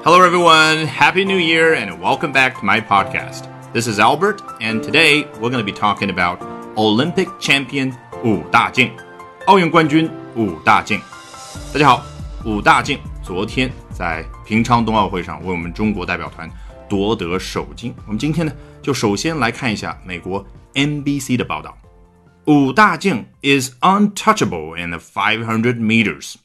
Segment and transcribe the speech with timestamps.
[0.00, 0.86] Hello, everyone.
[0.86, 3.48] Happy New Year, and welcome back to my podcast.
[3.72, 6.40] This is Albert, and today we're going to be talking about
[6.76, 7.92] Olympic champion
[8.22, 8.90] 武大靖，
[9.46, 11.00] 奥运冠军武大靖。
[11.72, 12.02] 大家好，
[12.44, 16.50] 武大靖昨天在平昌冬奥会上为我们中国代表团
[16.88, 17.94] 夺得首金。
[18.06, 21.76] 我们今天呢，就首先来看一下美国 NBC 的报道。
[22.44, 26.36] 武大靖 is untouchable in the 500 meters。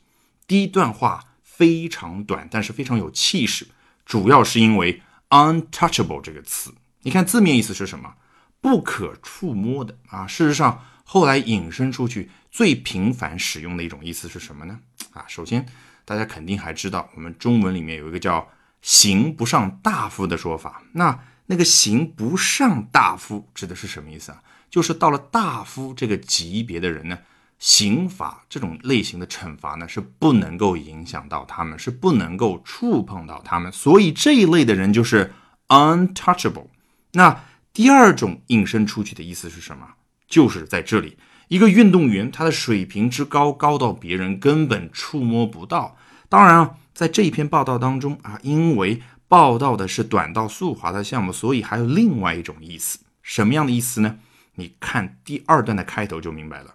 [0.48, 1.26] 第一段话。
[1.57, 3.67] 非常短，但是非常有气势，
[4.05, 8.15] 主要是因为 untouchable 这个词，你看字面意思是什么？
[8.61, 10.27] 不可触摸的啊。
[10.27, 14.79] 事实上，后来引申出去最频繁使用的一种意思是什么呢？
[15.13, 15.65] 啊，首先
[16.05, 18.51] 大家肯定还知道，我们中文里面有一个叫
[18.83, 20.83] “刑不上大夫”的说法。
[20.93, 24.43] 那那个“刑不上大夫”指的是什么意思啊？
[24.69, 27.19] 就是到了大夫这个级别的人呢？
[27.59, 35.33] 刑法这种类型的惩罚呢，是不能够影响到他们，是不能够触碰到他们，所以这一类的人就是
[35.69, 36.67] untouchable。
[37.13, 39.87] 那第二种引申出去的意思是什么？
[40.29, 41.17] 就是在这里，
[41.49, 45.97] 一个运动员他的水平之高，高到别人根本触摸不到。
[46.29, 52.99] 当然啊，在这一篇报道当中啊，因为报道的是短道速滑的项目，所以还有另外一种意思。
[53.23, 54.19] 什么样的意思呢？
[54.57, 56.75] 你看第二段的开头就明白了。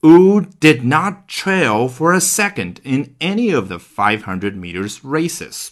[0.00, 5.70] Wu did not trail for a second in any of the 500 meters races。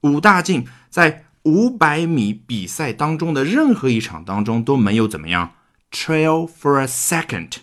[0.00, 5.52] 武大靖在五百米比赛当中的任何一场当中都没有怎么样
[5.90, 7.58] trail for a second，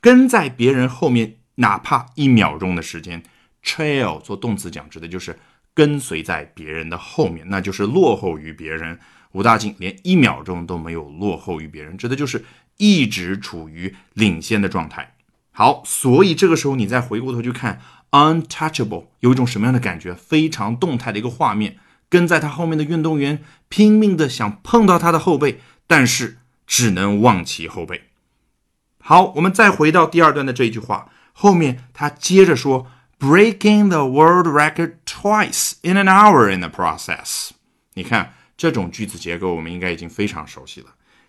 [0.00, 3.24] 跟在别人后面哪怕一秒钟的时间。
[3.64, 5.36] trail 做动词讲指的就是
[5.74, 9.00] 跟随在别人的后面，那就是落后于别人。
[9.32, 12.44] 武大靖连一秒钟都没有落后于别人，指的就是
[12.76, 15.15] 一直处于领先的状态。
[15.58, 20.12] 好，所以这个时候你再回过头去看 untouchable，有一种什么样的感觉？
[20.12, 21.78] 非常动态的一个画面，
[22.10, 28.02] 跟在他后面的运动员拼命的想碰到他的后背，但是只能望其后背。
[28.98, 32.86] 好，我们再回到第二段的这一句话后面，他接着说
[33.18, 37.52] ，breaking the world record twice in an hour in the process。
[37.94, 40.88] 你看这种句子结构，我们应该已经非常熟悉了。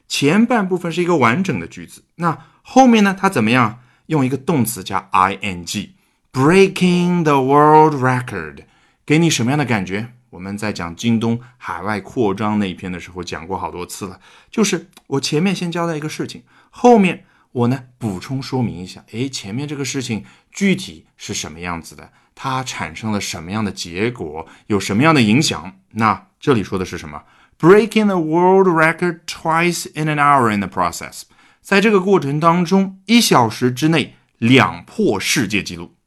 [0.09, 3.16] 前半部分是一个完整的句子，那后面呢？
[3.18, 3.80] 它怎么样？
[4.07, 8.66] 用一个动词加 ing，breaking the world record，
[9.06, 10.09] 给你什么样的感觉？
[10.31, 14.19] 我们在讲京东海外扩张那一篇的时候讲过好多次了，
[14.51, 17.23] 就是我前面先交代一个事情，后面
[17.53, 25.74] 我呢补充说明一下，诶，前面这个事情具体是什么样子的，它产生了什么样的结果，有什么样的影响？
[25.91, 27.24] 那这里说的是什么
[27.57, 31.22] ？Breaking the world record twice in an hour in the process。
[31.67, 35.97] 在这个过程当中，一小时之内两破世界纪录。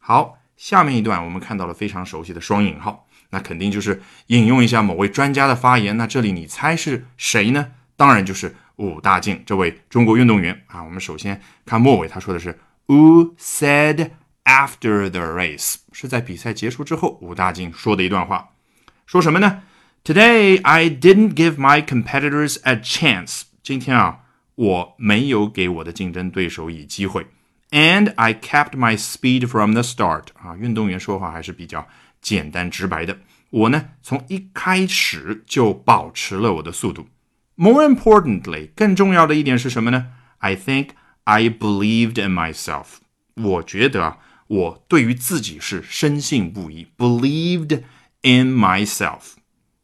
[0.00, 5.96] 好，下面一段我们看到了非常熟悉的双引号，那肯定就是引用一下某位专家的发言。
[5.96, 7.70] 那这里你猜是谁呢？
[7.94, 10.82] 当然就是武大靖这位中国运动员啊。
[10.82, 12.58] 我们首先看末尾，他说的是
[12.88, 14.10] “Who said
[14.42, 18.48] after the race，是在比赛结束之后，武大靖说的一段话。
[19.06, 19.62] 说什么呢
[20.02, 23.42] ？Today I didn't give my competitors a chance。
[23.62, 24.22] 今天啊。
[24.56, 27.26] 我没有给我的竞争对手以机会
[27.70, 30.26] ，and I kept my speed from the start。
[30.40, 31.88] 啊，运动员说话还是比较
[32.20, 33.18] 简单直白的。
[33.50, 37.08] 我呢，从一开始就保持了我的速度。
[37.56, 40.06] More importantly，更重要的一点是什么呢
[40.38, 40.90] ？I think
[41.24, 42.98] I believed in myself。
[43.34, 47.82] 我觉得啊，我对于自己是深信不疑，believed
[48.22, 49.34] in myself。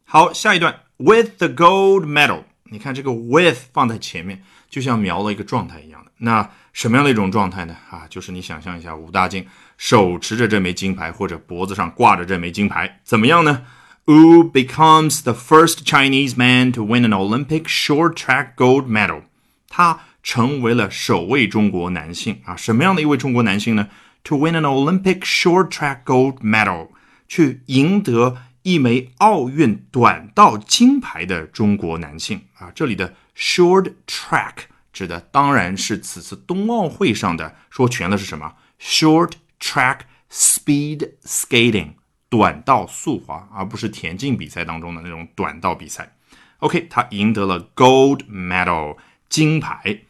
[0.05, 2.43] 好，下一段，with the gold medal。
[2.65, 4.43] 你看这个 with 放在前面。
[4.71, 7.75] 就像描了一个状态一样的，那什么样的一种状态呢？
[7.89, 9.45] 啊，就是你想象一下，武大靖
[9.77, 13.63] 手持着这枚金牌，或者脖子上挂着这枚金牌，怎么样呢
[14.05, 19.23] ？Wu becomes the first Chinese man to win an Olympic short track gold medal。
[19.67, 23.89] 他成为了首位中国男性啊，什么样的一位中国男性呢
[24.23, 26.87] ？To win an Olympic short track gold medal，
[27.27, 33.15] 去赢得一枚奥运短道金牌的中国男性啊，这里的。
[33.40, 34.54] Short track
[34.92, 38.54] 指的当然是此次冬奥会上的，说全了是什么？
[38.80, 40.00] Short track
[40.30, 41.92] speed skating
[42.28, 46.16] 短道速滑，而不是田径比赛当中的那种短道比赛。
[46.58, 48.96] OK，他赢得了 gold medal
[49.28, 50.00] 金牌。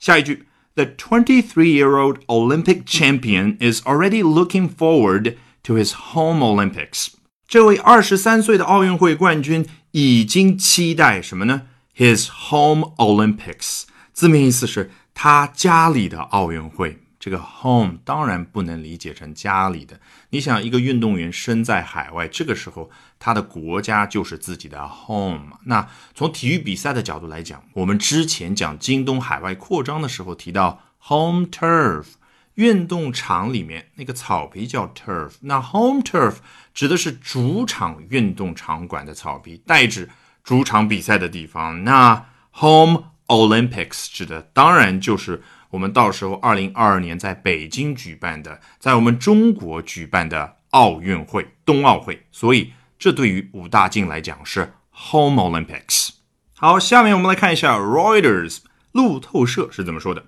[0.00, 7.08] 下一句，The 23-year-old Olympic champion is already looking forward to his home Olympics。
[7.46, 11.62] 这位二十三岁的奥运会冠军已经期待什么呢
[11.97, 13.83] ？His home Olympics
[14.13, 16.99] 字面意思是他家里的奥运会。
[17.19, 19.99] 这个 home 当然不能理解成家里的。
[20.29, 22.89] 你想，一个运动员身在海外，这个时候
[23.19, 25.57] 他的国家就是自己的 home。
[25.65, 32.05] 那从体育比赛的角度来讲，我们之前讲京东海外扩张的时候提到 home turf，
[32.53, 35.31] 运动场里面那个草皮叫 turf。
[35.41, 36.35] 那 home turf
[36.73, 40.07] 指的是主场运动场馆的草皮，代指
[40.47, 41.83] 主场比赛的地方。
[41.83, 56.11] 那 home Olympics 指的当然就是我们到时候二零二二年在北京举办的，在我们中国举办的奥运会冬奥会，所以这对于武大靖来讲是 home Olympics。
[56.55, 58.59] 好，下面我们来看一下 Reuters
[58.93, 60.27] 路透社是怎么说的。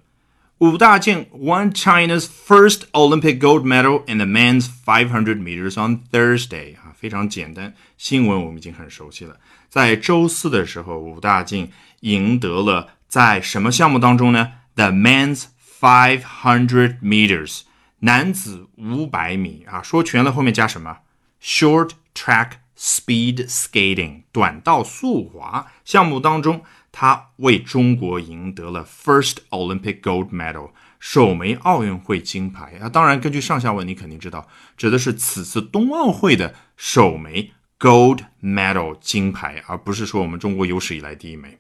[0.58, 9.38] 武大靖 won China's first Olympic gold medal in the men's 500 meters on Thursday 啊，非常简单，新闻我们已经很熟悉了。
[9.70, 11.72] 在周四的时候，武大靖
[12.02, 12.90] 赢得了。
[13.08, 15.46] 在什么项目当中呢？The men's
[15.80, 17.62] five hundred meters，
[18.00, 19.82] 男子五百米啊。
[19.82, 20.98] 说全了后面加什么
[21.42, 32.88] ？Short track speed skating，短道速滑项目当中，他为中国赢得了 first Olympic gold medal，首枚奥运会金牌啊。
[32.88, 41.59] 当然，根据上下文，你肯定知道，指的是此次冬奥会的首枚 gold medal 金牌，而不是说我们中国有史以来第一枚。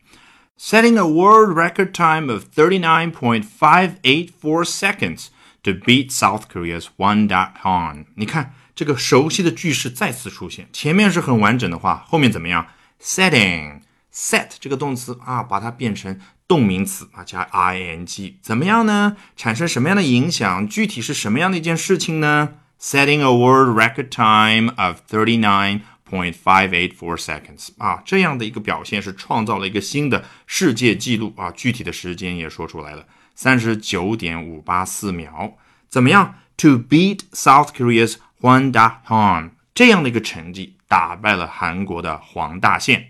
[0.56, 5.26] setting a world record time of 39.584 seconds
[5.62, 8.04] to beat South Korea's Won Da-hon。
[8.14, 12.68] 你看这个熟悉的句式再次出现，前面是很完整的话，后面怎么样？
[13.02, 13.80] setting
[14.12, 19.16] set 这个动词啊，把它变成动名词啊，加 ing，怎么样呢？
[19.36, 20.68] 产生什么样的影响？
[20.68, 22.50] 具体是什么样的一件事情呢？
[22.80, 25.80] Setting a world record time of 39.
[26.09, 31.51] Point five eight four seconds 啊，这样的一个表现是创造了一个新的世界纪录啊！
[31.51, 35.53] 具体的时间也说出来了，三十九点五八四秒，
[35.87, 43.09] 怎么样？To beat South Korea's Hwang Da-hon 这样的一个成绩，打败了韩国的黄大宪。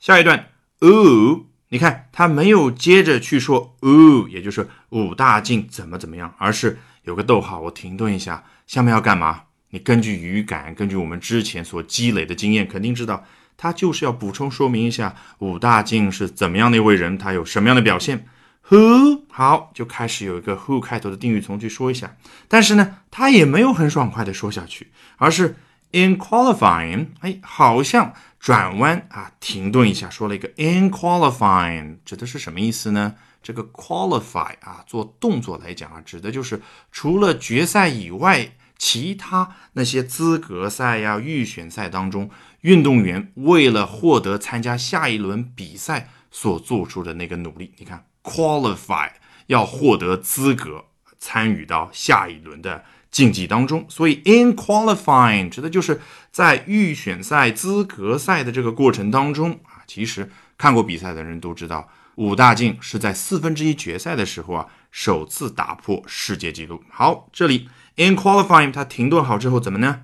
[0.00, 0.48] 下一段
[0.80, 9.44] ，oo，你看他没有接着去说 oo，也就是武大靖怎么怎么样，而是有个逗号，我停顿一下，下面要干嘛？
[9.70, 13.24] 你根据语感，根据我们之前所积累的经验，肯定知道
[13.56, 18.26] 他就是要补充说明一下武大靖是怎么样的一位人，他有什么样的表现。
[18.68, 22.16] Who 好，就开始有一个 who 开头的定语从句说一下，
[22.48, 25.56] 但是呢，他也没有很爽快的说下去，而是
[25.92, 33.14] in qualifying，哎，好像转弯啊，停顿一下，说了一个 in qualifying，指的是什么意思呢？
[33.42, 38.52] 这个 qualify 啊，做动作来讲啊，指的就是除了决赛以外。
[38.80, 42.30] 其他那些资格赛呀、预选赛当中，
[42.62, 49.10] 运动员为了获得参加下一轮比赛所做出的那个努力，你看，qualify
[49.48, 50.86] 要获得资格
[51.18, 56.00] 参与到下一轮的竞技当中，所以 in qualifying 指的就是
[56.32, 59.84] 在预选赛、资格赛的这个过程当中啊。
[59.86, 66.82] 其实看过比赛的人都知道，武大靖是在四分之一决赛的时候啊，首次打破世界纪录。
[66.88, 67.68] 好，这里。
[67.96, 70.02] In qualifying，他停顿好之后怎么呢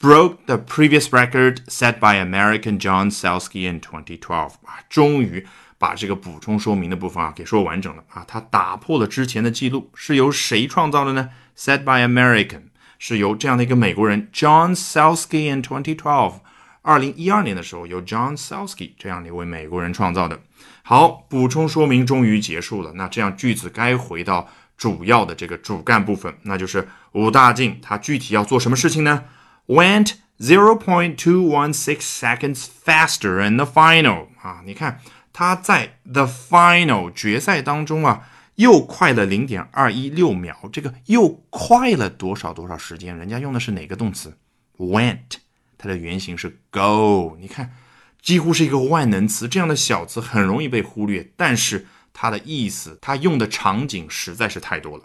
[0.00, 4.34] ？Broke the previous record set by American John Selsky in 2012。
[4.34, 5.46] 啊，终于
[5.78, 8.24] 把这个补充说明的部分啊给说完整了啊。
[8.26, 16.34] 他打破了之前的记录，是由谁创造的呢？Set by American，是由这样的一个美国人 John Selsky in 2012。
[16.82, 20.40] 二零一二年的时候，由 John Selsky 这样的一位美国人创造的。
[20.82, 22.92] 好，补充说明终于结束了。
[22.94, 24.48] 那这样句子该回到。
[24.76, 29.24] 主要的这个主干部分，那就是武大靖，他具体要做什么事情呢
[29.66, 34.62] ？Went zero point two one six seconds faster in the final 啊！
[34.66, 35.00] 你看
[35.32, 40.56] 他在 the final 决赛当中啊，又快了零点二一六秒。
[40.72, 43.16] 这个又快了多少多少时间？
[43.16, 44.36] 人家用的是哪个动词
[44.78, 45.36] ？Went，
[45.78, 47.36] 它的原型是 go。
[47.38, 47.72] 你看，
[48.20, 51.86] 几乎是一个万能词，这样的小词很容易被忽略，但是。
[52.14, 55.04] 它的意思，它用的场景实在是太多了。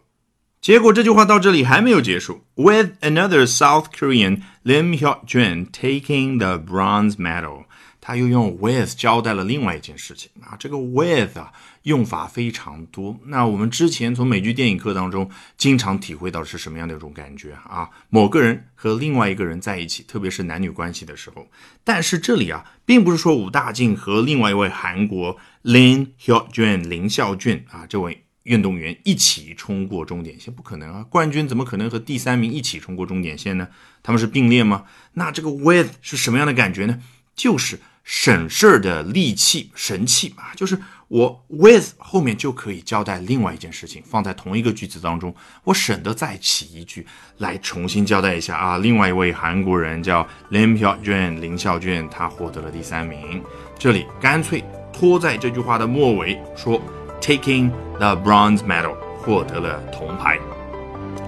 [0.61, 2.45] 结果这句话到这里还没有结束。
[2.55, 7.63] With another South Korean Lim Hyo Jun taking the bronze medal，
[8.01, 10.57] 他又用 with 交代了另外一件事情啊。
[10.59, 13.17] 这个 with 啊，用法非常多。
[13.27, 17.89] 那我们之前从美剧电影课当中经常体会到是什么样的一种感觉啊？
[18.09, 21.47] 某个人和另外一个人在一起，特别是男女关系的时候。
[21.85, 25.37] 但是这里啊，并不是说武大靖和另外一位韩国。
[25.63, 31.05] Lin Hyojun 林孝俊啊，这位运动员一起冲过终点线，不可能啊！
[31.09, 33.67] 冠军怎么可能和第三名一起冲过终点线呢？
[34.01, 34.85] 他们是并列吗？
[35.13, 36.99] 那这个 with 是什么样的感觉呢？
[37.35, 40.51] 就是省事儿的利器、神器啊！
[40.55, 45.35] 就是我 with 后面就可以交代另外一件事情，放在同一个句子当中，
[45.65, 47.05] 我省得再起一句
[47.37, 48.77] 来重新交代一下啊。
[48.77, 53.43] 另外一位韩国人叫 Lim Hyojun 林孝俊，他获得了第三名。
[53.77, 54.63] 这里干脆
[54.98, 56.80] 拖在这句话的末尾说
[57.20, 60.38] taking the bronze medal 获得了铜牌。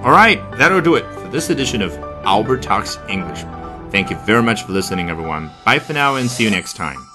[0.04, 1.92] All right, that'll do it for this edition of
[2.24, 3.44] Albert Talks English.
[3.90, 5.50] Thank you very much for listening, everyone.
[5.64, 7.09] Bye for now and see you next time.